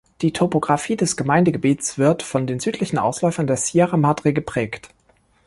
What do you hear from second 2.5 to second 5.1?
südlichen Ausläufern der Sierra Madre geprägt.